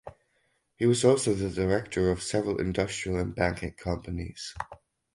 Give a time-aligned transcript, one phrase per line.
[0.77, 4.55] He was also the director of several industrial and banking companies.